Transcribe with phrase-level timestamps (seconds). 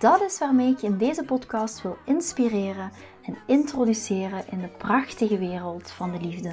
[0.00, 2.90] Dat is waarmee ik je in deze podcast wil inspireren
[3.22, 6.52] en introduceren in de prachtige wereld van de liefde.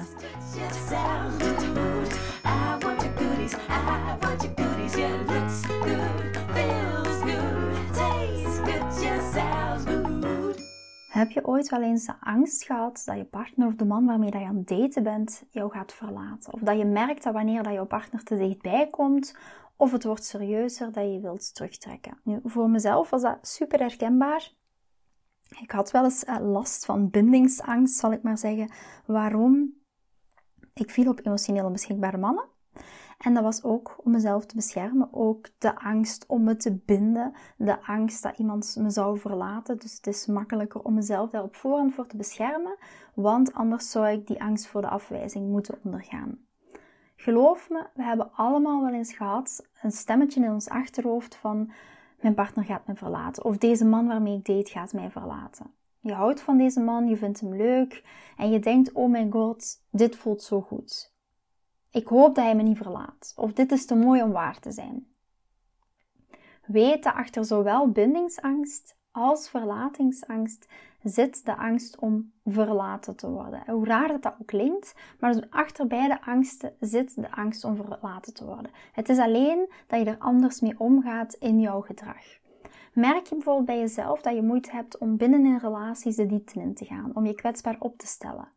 [11.08, 14.30] Heb je ooit wel eens de angst gehad dat je partner of de man waarmee
[14.32, 16.52] je aan het daten bent jou gaat verlaten?
[16.52, 19.34] Of dat je merkt dat wanneer dat jouw partner te dichtbij komt
[19.78, 22.18] of het wordt serieuzer dat je wilt terugtrekken.
[22.24, 24.52] Nu, voor mezelf was dat super herkenbaar.
[25.60, 28.70] Ik had wel eens eh, last van bindingsangst, zal ik maar zeggen.
[29.06, 29.74] Waarom?
[30.74, 32.44] Ik viel op emotioneel onbeschikbare mannen.
[33.18, 35.08] En dat was ook om mezelf te beschermen.
[35.12, 37.32] Ook de angst om me te binden.
[37.56, 39.78] De angst dat iemand me zou verlaten.
[39.78, 42.76] Dus het is makkelijker om mezelf daar op voorhand voor te beschermen.
[43.14, 46.38] Want anders zou ik die angst voor de afwijzing moeten ondergaan.
[47.20, 51.70] Geloof me, we hebben allemaal wel eens gehad een stemmetje in ons achterhoofd van
[52.20, 53.44] mijn partner gaat me verlaten.
[53.44, 55.74] Of deze man waarmee ik date gaat mij verlaten.
[56.00, 58.04] Je houdt van deze man, je vindt hem leuk
[58.36, 61.14] en je denkt, oh mijn god, dit voelt zo goed.
[61.90, 63.32] Ik hoop dat hij me niet verlaat.
[63.36, 65.06] Of dit is te mooi om waar te zijn.
[66.66, 70.68] Weet dat achter zowel bindingsangst als verlatingsangst
[71.02, 73.62] zit de angst om verlaten te worden.
[73.66, 78.34] Hoe raar dat, dat ook klinkt, maar achter beide angsten zit de angst om verlaten
[78.34, 78.70] te worden.
[78.92, 82.24] Het is alleen dat je er anders mee omgaat in jouw gedrag.
[82.92, 86.60] Merk je bijvoorbeeld bij jezelf dat je moeite hebt om binnen in relaties de diepte
[86.60, 88.48] in te gaan, om je kwetsbaar op te stellen?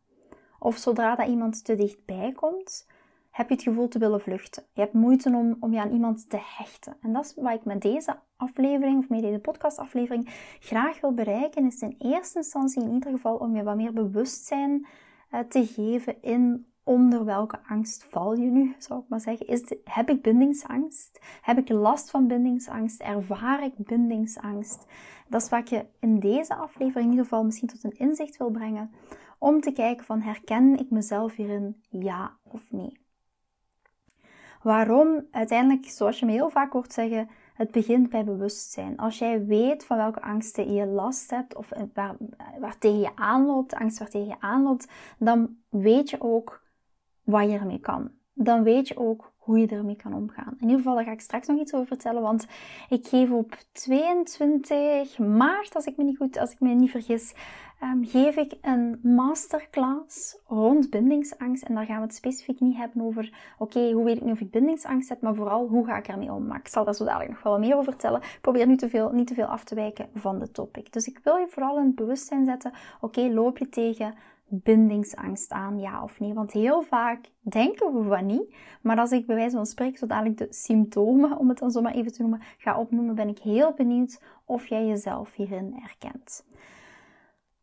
[0.58, 2.86] Of zodra dat iemand te dichtbij komt,
[3.32, 4.62] heb je het gevoel te willen vluchten.
[4.72, 6.96] Je hebt moeite om, om je aan iemand te hechten.
[7.00, 10.28] En dat is wat ik met deze aflevering, of met deze podcastaflevering,
[10.60, 11.66] graag wil bereiken.
[11.66, 14.86] Is in eerste instantie in ieder geval om je wat meer bewustzijn
[15.30, 19.46] uh, te geven in onder welke angst val je nu, zou ik maar zeggen.
[19.46, 21.20] Is heb ik bindingsangst?
[21.40, 23.00] Heb ik last van bindingsangst?
[23.00, 24.86] Ervaar ik bindingsangst?
[25.28, 28.50] Dat is wat je in deze aflevering in ieder geval misschien tot een inzicht wil
[28.50, 28.90] brengen.
[29.38, 33.01] Om te kijken van herken ik mezelf hierin ja of nee.
[34.62, 35.26] Waarom?
[35.30, 38.96] Uiteindelijk, zoals je me heel vaak hoort zeggen, het begint bij bewustzijn.
[38.96, 42.16] Als jij weet van welke angsten je last hebt of waar,
[42.58, 46.62] waar tegen je aanloopt, angst waar tegen je aanloopt, dan weet je ook
[47.24, 48.10] wat je ermee kan.
[48.34, 50.54] Dan weet je ook hoe je ermee kan omgaan.
[50.56, 52.46] In ieder geval, daar ga ik straks nog iets over vertellen, want
[52.88, 57.34] ik geef op 22 maart, als ik me niet goed, als ik me niet vergis,
[57.82, 61.62] um, geef ik een masterclass rond bindingsangst.
[61.62, 64.40] En daar gaan we het specifiek niet hebben over, oké, hoe weet ik nu of
[64.40, 66.46] ik bindingsangst heb, maar vooral, hoe ga ik ermee om?
[66.46, 68.20] Maar ik zal daar zo dadelijk nog wel meer over vertellen.
[68.40, 70.92] Probeer nu te veel, niet te veel af te wijken van de topic.
[70.92, 74.14] Dus ik wil je vooral in het bewustzijn zetten, oké, loop je tegen
[74.48, 76.34] bindingsangst aan, ja of nee?
[76.34, 78.54] Want heel vaak denken we van niet.
[78.82, 81.80] Maar als ik bij wijze van spreken zo dadelijk de symptomen, om het dan zo
[81.80, 86.44] maar even te noemen, ga opnoemen, ben ik heel benieuwd of jij jezelf hierin herkent.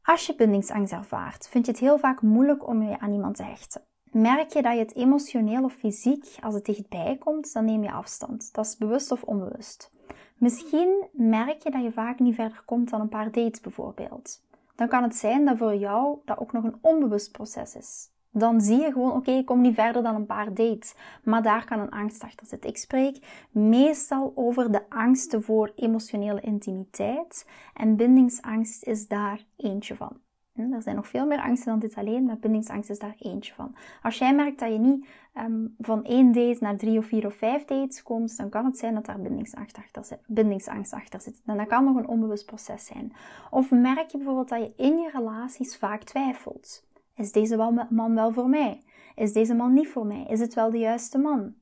[0.10, 3.44] Als je bindingsangst ervaart, vind je het heel vaak moeilijk om je aan iemand te
[3.44, 3.82] hechten.
[4.12, 7.92] Merk je dat je het emotioneel of fysiek, als het dichtbij komt, dan neem je
[7.92, 8.54] afstand.
[8.54, 9.92] Dat is bewust of onbewust.
[10.38, 14.44] Misschien merk je dat je vaak niet verder komt dan een paar dates bijvoorbeeld.
[14.76, 18.62] Dan kan het zijn dat voor jou dat ook nog een onbewust proces is dan
[18.62, 20.96] zie je gewoon, oké, ik kom niet verder dan een paar dates.
[21.24, 22.70] Maar daar kan een angst achter zitten.
[22.70, 27.48] Ik spreek meestal over de angsten voor emotionele intimiteit.
[27.74, 30.18] En bindingsangst is daar eentje van.
[30.54, 33.54] Hm, er zijn nog veel meer angsten dan dit alleen, maar bindingsangst is daar eentje
[33.54, 33.76] van.
[34.02, 37.36] Als jij merkt dat je niet ehm, van één date naar drie of vier of
[37.36, 40.20] vijf dates komt, dan kan het zijn dat daar bindingsangst achter zit.
[40.28, 41.42] Bindingsangst achter zit.
[41.46, 43.14] En dat kan nog een onbewust proces zijn.
[43.50, 46.88] Of merk je bijvoorbeeld dat je in je relaties vaak twijfelt.
[47.20, 48.84] Is deze man wel voor mij?
[49.16, 50.26] Is deze man niet voor mij?
[50.28, 51.56] Is het wel de juiste man?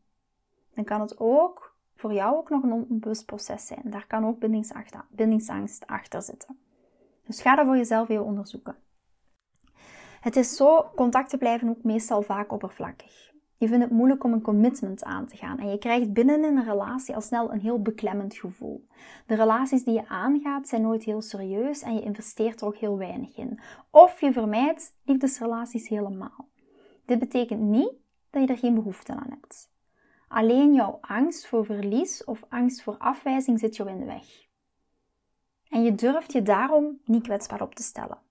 [0.73, 3.81] Dan kan het ook voor jou ook nog een onbewust proces zijn.
[3.83, 4.39] Daar kan ook
[5.09, 6.59] bindingsangst achter zitten.
[7.23, 8.75] Dus ga dat voor jezelf even onderzoeken.
[10.21, 13.33] Het is zo, contacten blijven ook meestal vaak oppervlakkig.
[13.57, 16.63] Je vindt het moeilijk om een commitment aan te gaan en je krijgt binnen een
[16.63, 18.87] relatie al snel een heel beklemmend gevoel.
[19.25, 22.97] De relaties die je aangaat zijn nooit heel serieus en je investeert er ook heel
[22.97, 23.59] weinig in.
[23.91, 26.49] Of je vermijdt liefdesrelaties helemaal.
[27.05, 27.93] Dit betekent niet
[28.29, 29.71] dat je er geen behoefte aan hebt.
[30.27, 34.47] Alleen jouw angst voor verlies of angst voor afwijzing zit jou in de weg.
[35.69, 38.25] En je durft je daarom niet kwetsbaar op te stellen.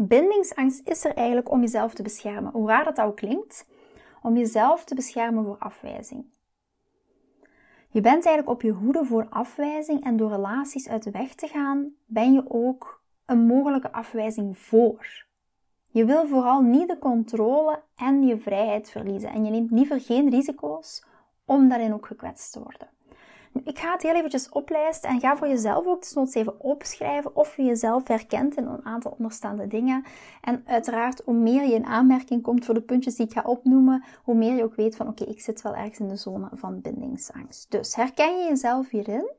[0.00, 3.66] Bindingsangst is er eigenlijk om jezelf te beschermen, hoe raar dat ook klinkt,
[4.22, 6.24] om jezelf te beschermen voor afwijzing.
[7.88, 11.46] Je bent eigenlijk op je hoede voor afwijzing en door relaties uit de weg te
[11.46, 15.26] gaan, ben je ook een mogelijke afwijzing voor.
[15.86, 20.30] Je wil vooral niet de controle en je vrijheid verliezen en je neemt liever geen
[20.30, 21.04] risico's
[21.44, 22.88] om daarin ook gekwetst te worden.
[23.64, 27.56] Ik ga het heel eventjes oplijsten en ga voor jezelf ook desnoods even opschrijven of
[27.56, 30.04] je jezelf herkent in een aantal onderstaande dingen.
[30.40, 34.04] En uiteraard, hoe meer je in aanmerking komt voor de puntjes die ik ga opnoemen,
[34.22, 36.80] hoe meer je ook weet van oké, ik zit wel ergens in de zone van
[36.80, 37.70] bindingsangst.
[37.70, 39.30] Dus herken je jezelf hierin?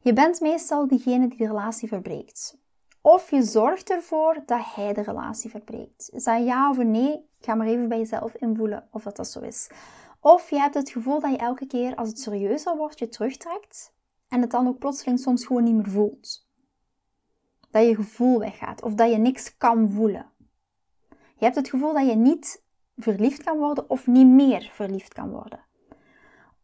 [0.00, 2.58] Je bent meestal diegene die de relatie verbreekt.
[3.00, 6.10] Of je zorgt ervoor dat hij de relatie verbreekt.
[6.12, 7.26] Is dat ja of nee?
[7.40, 9.70] Ga maar even bij jezelf invoelen of dat, dat zo is.
[10.20, 13.94] Of je hebt het gevoel dat je elke keer als het serieuzer wordt, je terugtrekt
[14.28, 16.46] en het dan ook plotseling soms gewoon niet meer voelt.
[17.70, 20.32] Dat je gevoel weggaat of dat je niks kan voelen.
[21.08, 22.64] Je hebt het gevoel dat je niet
[22.96, 25.66] verliefd kan worden of niet meer verliefd kan worden.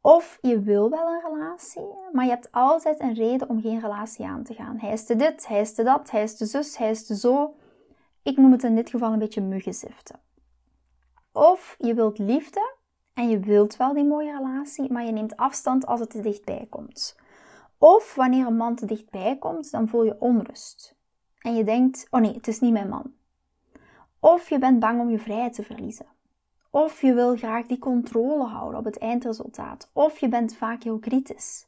[0.01, 4.27] Of je wil wel een relatie, maar je hebt altijd een reden om geen relatie
[4.27, 4.79] aan te gaan.
[4.79, 7.17] Hij is te dit, hij is te dat, hij is te zus, hij is te
[7.17, 7.56] zo.
[8.23, 10.21] Ik noem het in dit geval een beetje muggenziften.
[11.33, 12.74] Of je wilt liefde,
[13.14, 16.66] en je wilt wel die mooie relatie, maar je neemt afstand als het te dichtbij
[16.70, 17.16] komt.
[17.78, 20.96] Of wanneer een man te dichtbij komt, dan voel je onrust.
[21.38, 23.12] En je denkt: oh nee, het is niet mijn man.
[24.20, 26.06] Of je bent bang om je vrijheid te verliezen.
[26.70, 29.90] Of je wil graag die controle houden op het eindresultaat.
[29.93, 31.67] Of je bent vaak heel kritisch.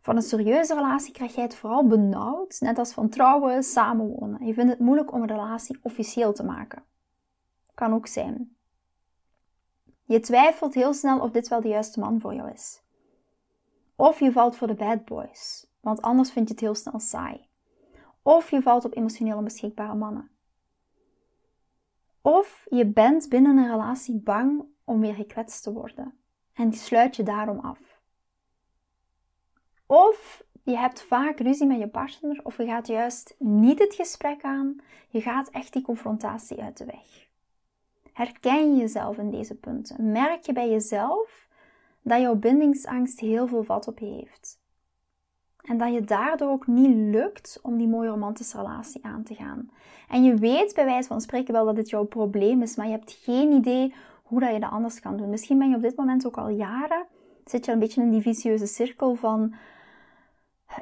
[0.00, 4.46] Van een serieuze relatie krijg jij het vooral benauwd, net als van trouwen, samenwonen.
[4.46, 6.82] Je vindt het moeilijk om een relatie officieel te maken.
[7.74, 8.57] Kan ook zijn.
[10.08, 12.82] Je twijfelt heel snel of dit wel de juiste man voor jou is.
[13.96, 17.48] Of je valt voor de bad boys, want anders vind je het heel snel saai.
[18.22, 20.30] Of je valt op emotioneel onbeschikbare mannen.
[22.22, 26.18] Of je bent binnen een relatie bang om weer gekwetst te worden
[26.52, 28.00] en die sluit je daarom af.
[29.86, 34.42] Of je hebt vaak ruzie met je partner of je gaat juist niet het gesprek
[34.42, 37.27] aan, je gaat echt die confrontatie uit de weg.
[38.18, 40.12] Herken je jezelf in deze punten?
[40.12, 41.48] Merk je bij jezelf
[42.02, 44.60] dat jouw bindingsangst heel veel vat op heeft?
[45.62, 49.70] En dat je daardoor ook niet lukt om die mooie romantische relatie aan te gaan.
[50.08, 52.92] En je weet bij wijze van spreken wel dat dit jouw probleem is, maar je
[52.92, 55.30] hebt geen idee hoe dat je dat anders kan doen.
[55.30, 57.06] Misschien ben je op dit moment ook al jaren,
[57.44, 59.54] zit je een beetje in die vicieuze cirkel van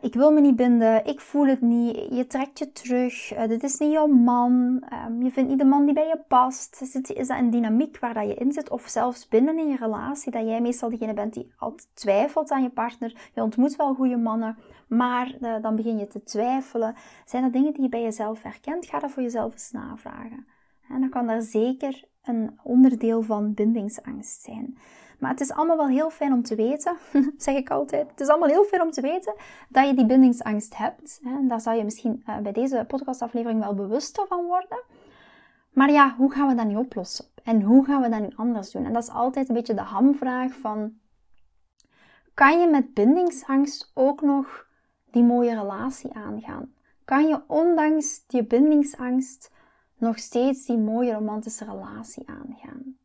[0.01, 3.63] ik wil me niet binden, ik voel het niet, je trekt je terug, uh, dit
[3.63, 6.81] is niet jouw man, um, je vindt niet de man die bij je past.
[6.81, 8.71] Is, is dat een dynamiek waar dat je in zit?
[8.71, 12.63] Of zelfs binnen in je relatie, dat jij meestal degene bent die altijd twijfelt aan
[12.63, 13.31] je partner.
[13.35, 14.57] Je ontmoet wel goede mannen,
[14.89, 16.95] maar uh, dan begin je te twijfelen.
[17.25, 18.87] Zijn dat dingen die je bij jezelf herkent?
[18.87, 20.47] Ga dat voor jezelf eens navragen.
[20.89, 24.79] En dan kan daar zeker een onderdeel van bindingsangst zijn.
[25.19, 26.97] Maar het is allemaal wel heel fijn om te weten,
[27.37, 28.11] zeg ik altijd.
[28.11, 29.35] Het is allemaal heel fijn om te weten
[29.69, 31.21] dat je die bindingsangst hebt.
[31.25, 34.83] En daar zou je misschien uh, bij deze podcastaflevering wel bewuster van worden.
[35.73, 37.25] Maar ja, hoe gaan we dat nu oplossen?
[37.43, 38.85] En hoe gaan we dat nu anders doen?
[38.85, 40.93] En dat is altijd een beetje de hamvraag van...
[42.35, 44.67] Kan je met bindingsangst ook nog
[45.11, 46.73] die mooie relatie aangaan?
[47.05, 49.51] Kan je ondanks die bindingsangst
[49.97, 52.97] nog steeds die mooie romantische relatie aangaan?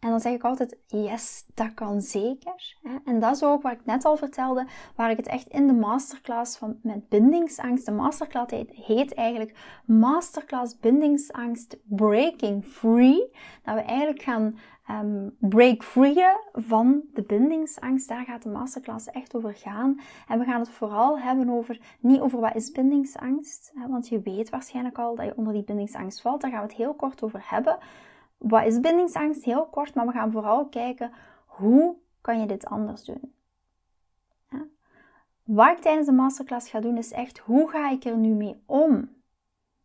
[0.00, 2.76] En dan zeg ik altijd, yes, dat kan zeker.
[3.04, 4.66] En dat is ook wat ik net al vertelde,
[4.96, 10.78] waar ik het echt in de masterclass van met bindingsangst, de masterclass heet eigenlijk Masterclass
[10.78, 13.30] Bindingsangst Breaking Free.
[13.62, 14.58] Dat we eigenlijk gaan
[14.90, 18.08] um, break freeën van de bindingsangst.
[18.08, 20.00] Daar gaat de masterclass echt over gaan.
[20.28, 24.50] En we gaan het vooral hebben over, niet over wat is bindingsangst, want je weet
[24.50, 26.40] waarschijnlijk al dat je onder die bindingsangst valt.
[26.40, 27.78] Daar gaan we het heel kort over hebben.
[28.40, 29.44] Wat is bindingsangst?
[29.44, 31.12] Heel kort, maar we gaan vooral kijken
[31.46, 33.34] hoe kan je dit anders doen.
[34.50, 34.66] Ja?
[35.42, 38.62] Wat ik tijdens de masterclass ga doen is echt hoe ga ik er nu mee
[38.66, 39.16] om?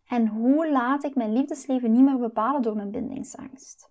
[0.08, 3.90] En hoe laat ik mijn liefdesleven niet meer bepalen door mijn bindingsangst?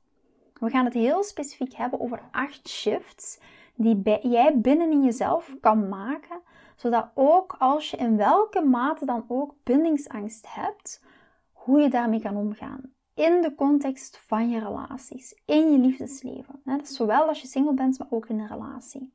[0.60, 3.40] We gaan het heel specifiek hebben over acht shifts
[3.74, 6.40] die jij binnen in jezelf kan maken,
[6.76, 11.04] zodat ook als je in welke mate dan ook bindingsangst hebt,
[11.52, 16.60] hoe je daarmee kan omgaan in de context van je relaties, in je liefdesleven.
[16.64, 19.12] Dus zowel als je single bent, maar ook in een relatie.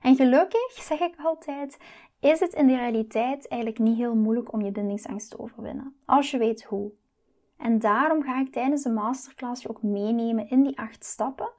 [0.00, 1.78] En gelukkig, zeg ik altijd,
[2.20, 6.30] is het in de realiteit eigenlijk niet heel moeilijk om je bindingsangst te overwinnen, als
[6.30, 6.92] je weet hoe.
[7.56, 11.50] En daarom ga ik tijdens de masterclass je ook meenemen in die acht stappen,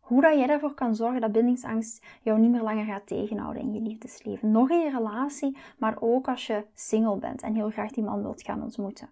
[0.00, 3.72] Hoe dat jij ervoor kan zorgen dat bindingsangst jou niet meer langer gaat tegenhouden in
[3.72, 4.50] je liefdesleven.
[4.50, 8.22] Nog in je relatie, maar ook als je single bent en heel graag die man
[8.22, 9.10] wilt gaan ontmoeten.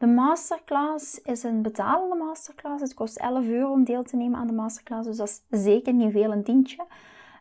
[0.00, 2.82] De masterclass is een betalende masterclass.
[2.82, 5.92] Het kost 11 euro om deel te nemen aan de masterclass, dus dat is zeker
[5.92, 6.84] niet veel een tientje.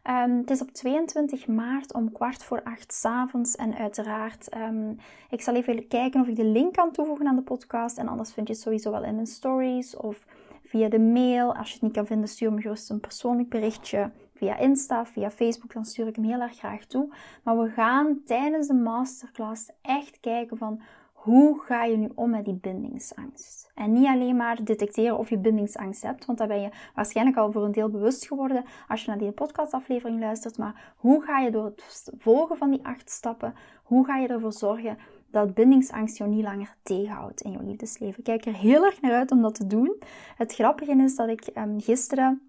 [0.04, 3.56] Um, het is op 22 maart om kwart voor acht s avonds.
[3.56, 4.98] En uiteraard, um,
[5.30, 7.98] ik zal even kijken of ik de link kan toevoegen aan de podcast.
[7.98, 10.26] En anders vind je het sowieso wel in mijn stories of
[10.64, 11.56] via de mail.
[11.56, 15.32] Als je het niet kan vinden, stuur me gerust een persoonlijk berichtje via Insta, via
[15.32, 15.74] Facebook.
[15.74, 17.14] Dan stuur ik hem heel erg graag toe.
[17.44, 20.82] Maar we gaan tijdens de masterclass echt kijken van
[21.20, 23.72] hoe ga je nu om met die bindingsangst?
[23.76, 27.52] En niet alleen maar detecteren of je bindingsangst hebt, want daar ben je waarschijnlijk al
[27.52, 30.58] voor een deel bewust geworden als je naar die podcastaflevering luistert.
[30.58, 34.54] Maar hoe ga je door het volgen van die acht stappen, hoe ga je ervoor
[34.54, 34.98] zorgen
[35.32, 38.18] dat bindingsangst jou niet langer tegenhoudt in je liefdesleven?
[38.18, 39.96] Ik kijk er heel erg naar uit om dat te doen.
[40.36, 42.49] Het grappige is dat ik um, gisteren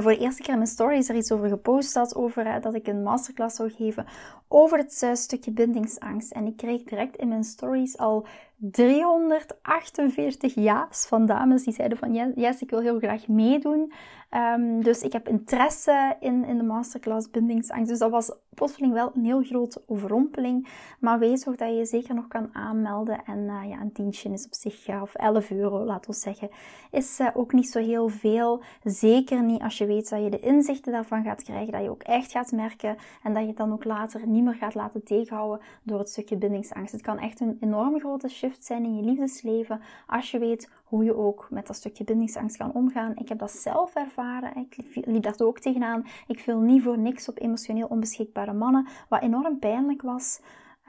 [0.00, 2.74] voor de eerste keer in mijn stories er iets over gepost had, over uh, dat
[2.74, 4.06] ik een masterclass zou geven
[4.48, 6.32] over het uh, stukje bindingsangst.
[6.32, 8.26] En ik kreeg direct in mijn stories al
[8.70, 13.92] 348 ja's van dames die zeiden van yes, ik wil heel graag meedoen.
[14.34, 17.88] Um, dus ik heb interesse in, in de masterclass bindingsangst.
[17.88, 20.68] Dus dat was plotseling wel een heel grote overrompeling.
[20.98, 23.24] Maar wees ook dat je je zeker nog kan aanmelden.
[23.24, 26.50] En uh, ja, een tientje is op zich, of 11 euro laten we zeggen,
[26.90, 28.62] is uh, ook niet zo heel veel.
[28.84, 31.72] Zeker niet als je weet dat je de inzichten daarvan gaat krijgen.
[31.72, 32.96] Dat je ook echt gaat merken.
[33.22, 36.36] En dat je het dan ook later niet meer gaat laten tegenhouden door het stukje
[36.36, 36.92] bindingsangst.
[36.92, 39.80] Het kan echt een enorme grote shift zijn in je liefdesleven.
[40.06, 43.16] Als je weet hoe je ook met dat stukje bindingsangst kan omgaan.
[43.16, 44.56] Ik heb dat zelf ervaren.
[44.56, 46.06] Ik liep daar ook tegenaan.
[46.26, 50.40] Ik viel niet voor niks op emotioneel onbeschikbare mannen, wat enorm pijnlijk was.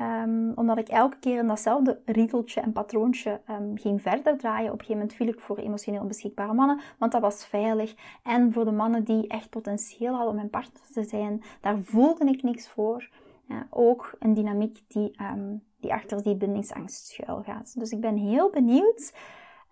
[0.02, 4.72] Um, omdat ik elke keer in datzelfde rieteltje en patroontje um, ging verder draaien.
[4.72, 7.96] Op een gegeven moment viel ik voor emotioneel onbeschikbare mannen, want dat was veilig.
[8.24, 12.26] En voor de mannen die echt potentieel hadden om mijn partner te zijn, daar voelde
[12.26, 13.10] ik niks voor.
[13.48, 17.80] Ja, ook een dynamiek die, um, die achter die bindingsangst schuil gaat.
[17.80, 19.14] Dus ik ben heel benieuwd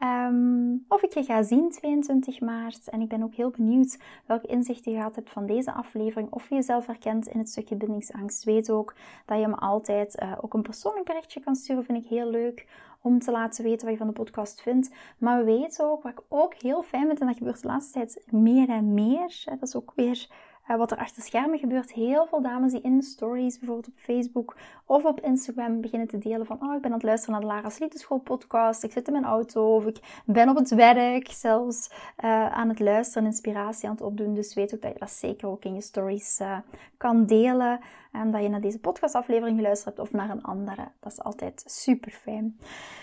[0.04, 2.90] Um, of ik je ga zien 22 maart.
[2.90, 6.32] En ik ben ook heel benieuwd welke inzichten je gehad hebt van deze aflevering.
[6.32, 8.44] Of je jezelf herkent in het stukje bindingsangst.
[8.44, 11.84] Weet ook dat je me altijd uh, ook een persoonlijk berichtje kan sturen.
[11.84, 12.68] Vind ik heel leuk
[13.02, 14.94] om te laten weten wat je van de podcast vindt.
[15.18, 18.24] Maar weet ook, wat ik ook heel fijn vind, en dat gebeurt de laatste tijd
[18.32, 19.44] meer en meer.
[19.46, 20.30] Dat is ook weer
[20.70, 21.92] uh, wat er achter schermen gebeurt.
[21.92, 26.46] Heel veel dames die in stories, bijvoorbeeld op Facebook of op Instagram, beginnen te delen
[26.46, 28.84] van oh, ik ben aan het luisteren naar de Lara's Liefdeschool podcast.
[28.84, 31.92] Ik zit in mijn auto of ik ben op het werk zelfs
[32.24, 34.34] uh, aan het luisteren, inspiratie aan het opdoen.
[34.34, 36.58] Dus weet ook dat je dat zeker ook in je stories uh,
[36.98, 37.80] kan delen.
[38.12, 40.88] Dat je naar deze podcastaflevering geluisterd hebt of naar een andere.
[41.00, 42.58] Dat is altijd super fijn.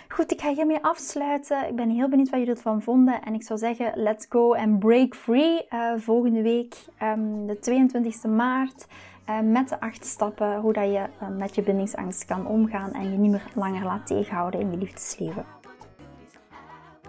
[0.08, 1.68] Goed, ik ga hiermee afsluiten.
[1.68, 3.22] Ik ben heel benieuwd wat jullie ervan vonden.
[3.22, 5.66] En ik zou zeggen, let's go and break free.
[5.70, 8.86] Uh, volgende week, um, de 22 maart.
[9.28, 13.12] Uh, met de acht stappen hoe dat je uh, met je bindingsangst kan omgaan en
[13.12, 15.57] je niet meer langer laat tegenhouden in je liefdesleven.